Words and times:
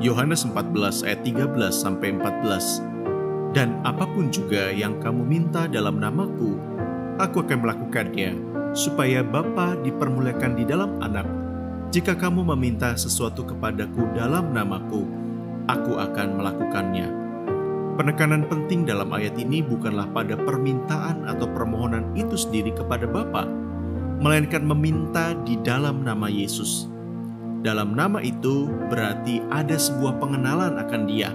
Yohanes 0.00 0.48
14 0.48 1.04
ayat 1.04 1.20
13 1.28 1.68
sampai 1.68 2.16
14. 2.16 2.80
Dan 3.52 3.76
apa 3.84 4.08
pun 4.08 4.32
juga 4.32 4.72
yang 4.72 4.96
kamu 4.96 5.28
minta 5.28 5.68
dalam 5.68 6.00
namaku, 6.00 6.56
aku 7.20 7.44
akan 7.44 7.60
melakukannya, 7.60 8.32
supaya 8.72 9.20
Bapa 9.20 9.76
dipermuliakan 9.84 10.56
di 10.56 10.64
dalam 10.64 10.96
anak. 11.04 11.28
Jika 11.92 12.16
kamu 12.16 12.48
meminta 12.56 12.96
sesuatu 12.96 13.44
kepadaku 13.44 14.08
dalam 14.16 14.56
namaku, 14.56 15.04
aku 15.68 16.00
akan 16.00 16.28
melakukannya. 16.40 17.08
Penekanan 18.00 18.48
penting 18.48 18.88
dalam 18.88 19.12
ayat 19.12 19.36
ini 19.36 19.60
bukanlah 19.60 20.08
pada 20.16 20.32
permintaan 20.32 21.28
atau 21.28 21.44
permohonan 21.44 22.08
itu 22.16 22.40
sendiri 22.40 22.72
kepada 22.72 23.04
Bapa, 23.04 23.44
melainkan 24.16 24.64
meminta 24.64 25.36
di 25.44 25.60
dalam 25.60 26.00
nama 26.08 26.32
Yesus. 26.32 26.88
Dalam 27.60 27.92
nama 27.92 28.24
itu 28.24 28.72
berarti 28.88 29.44
ada 29.52 29.76
sebuah 29.76 30.16
pengenalan 30.16 30.80
akan 30.80 31.02
Dia, 31.04 31.28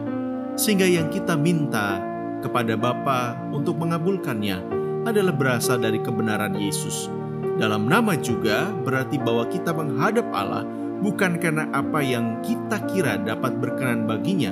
sehingga 0.57 0.89
yang 0.89 1.13
kita 1.13 1.37
minta 1.37 2.01
kepada 2.41 2.73
Bapa 2.73 3.37
untuk 3.53 3.77
mengabulkannya 3.77 4.57
adalah 5.05 5.29
berasal 5.37 5.77
dari 5.77 6.01
kebenaran 6.01 6.57
Yesus. 6.57 7.13
Dalam 7.61 7.85
nama 7.85 8.17
juga 8.17 8.73
berarti 8.73 9.21
bahwa 9.21 9.45
kita 9.53 9.69
menghadap 9.69 10.25
Allah 10.33 10.65
bukan 11.05 11.37
karena 11.37 11.69
apa 11.69 12.01
yang 12.01 12.41
kita 12.41 12.81
kira 12.89 13.21
dapat 13.21 13.61
berkenan 13.61 14.09
baginya, 14.09 14.49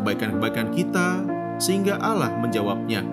kebaikan-kebaikan 0.00 0.72
kita, 0.72 1.20
sehingga 1.60 2.00
Allah 2.00 2.32
menjawabnya. 2.40 3.04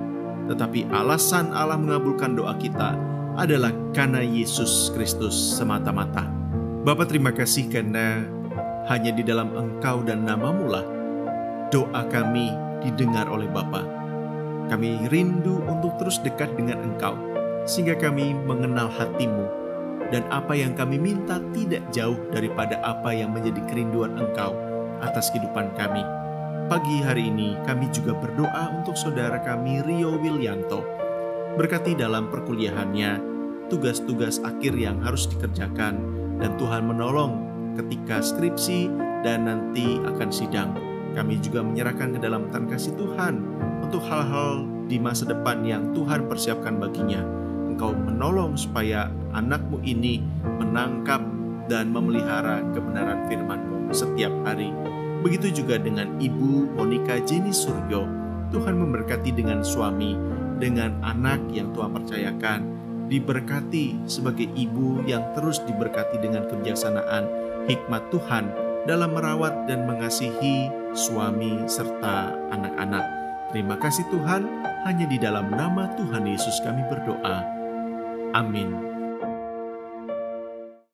Tetapi 0.47 0.87
alasan 0.95 1.51
Allah 1.51 1.75
mengabulkan 1.75 2.31
doa 2.31 2.55
kita 2.55 2.95
adalah 3.35 3.75
karena 3.91 4.23
Yesus 4.23 4.87
Kristus 4.95 5.35
semata-mata. 5.35 6.48
Bapa 6.79 7.03
terima 7.03 7.35
kasih 7.35 7.67
karena 7.67 8.23
hanya 8.87 9.11
di 9.11 9.19
dalam 9.19 9.51
Engkau 9.51 9.99
dan 9.99 10.23
namamu 10.23 10.63
lah 10.71 10.87
doa 11.75 12.07
kami 12.07 12.55
didengar 12.79 13.27
oleh 13.27 13.51
Bapa. 13.51 13.83
Kami 14.71 15.11
rindu 15.11 15.59
untuk 15.67 15.99
terus 15.99 16.23
dekat 16.23 16.55
dengan 16.55 16.79
Engkau, 16.79 17.19
sehingga 17.67 17.99
kami 17.99 18.31
mengenal 18.31 18.87
hatimu, 18.87 19.45
dan 20.07 20.23
apa 20.31 20.55
yang 20.55 20.71
kami 20.71 20.95
minta 20.95 21.43
tidak 21.51 21.83
jauh 21.91 22.15
daripada 22.31 22.79
apa 22.79 23.11
yang 23.11 23.35
menjadi 23.35 23.59
kerinduan 23.67 24.15
Engkau 24.15 24.55
atas 25.03 25.35
kehidupan 25.35 25.75
kami. 25.75 26.01
Pagi 26.71 27.03
hari 27.03 27.27
ini 27.27 27.59
kami 27.67 27.91
juga 27.91 28.15
berdoa 28.15 28.71
untuk 28.71 28.95
saudara 28.95 29.41
kami 29.43 29.83
Rio 29.83 30.15
Willianto. 30.15 30.85
Berkati 31.59 31.97
dalam 31.97 32.31
perkuliahannya, 32.31 33.19
tugas-tugas 33.67 34.39
akhir 34.45 34.77
yang 34.77 35.01
harus 35.01 35.25
dikerjakan, 35.27 36.18
dan 36.39 36.55
Tuhan 36.55 36.87
menolong 36.87 37.45
ketika 37.75 38.23
skripsi 38.23 38.89
dan 39.21 39.45
nanti 39.45 39.99
akan 40.03 40.29
sidang. 40.31 40.71
Kami 41.13 41.41
juga 41.43 41.59
menyerahkan 41.61 42.15
ke 42.15 42.19
dalam 42.23 42.47
tangan 42.49 42.71
kasih 42.71 42.95
Tuhan 42.95 43.43
untuk 43.83 43.99
hal-hal 44.07 44.63
di 44.87 44.97
masa 44.97 45.27
depan 45.27 45.61
yang 45.67 45.91
Tuhan 45.91 46.25
persiapkan 46.31 46.79
baginya. 46.79 47.21
Engkau 47.69 47.93
menolong 47.93 48.55
supaya 48.55 49.11
anakmu 49.35 49.83
ini 49.83 50.23
menangkap 50.59 51.21
dan 51.69 51.93
memelihara 51.93 52.65
kebenaran 52.73 53.29
firman-Mu 53.29 53.93
setiap 53.93 54.33
hari. 54.43 54.73
Begitu 55.21 55.61
juga 55.63 55.77
dengan 55.77 56.17
Ibu 56.17 56.73
Monica 56.79 57.19
Jenny 57.21 57.53
Suryo. 57.53 58.07
Tuhan 58.49 58.81
memberkati 58.81 59.29
dengan 59.29 59.61
suami, 59.61 60.17
dengan 60.57 60.97
anak 61.05 61.53
yang 61.53 61.69
Tuhan 61.69 61.93
percayakan, 61.93 62.59
diberkati 63.09 64.05
sebagai 64.05 64.47
ibu 64.53 65.01
yang 65.03 65.33
terus 65.33 65.59
diberkati 65.65 66.21
dengan 66.21 66.45
kebijaksanaan 66.45 67.25
hikmat 67.65 68.07
Tuhan 68.13 68.53
dalam 68.85 69.11
merawat 69.11 69.67
dan 69.67 69.89
mengasihi 69.89 70.69
suami 70.95 71.67
serta 71.67 72.31
anak-anak. 72.53 73.05
Terima 73.49 73.75
kasih 73.81 74.05
Tuhan, 74.13 74.45
hanya 74.85 75.09
di 75.09 75.17
dalam 75.17 75.49
nama 75.49 75.89
Tuhan 75.97 76.23
Yesus 76.29 76.61
kami 76.61 76.85
berdoa. 76.85 77.41
Amin. 78.37 78.88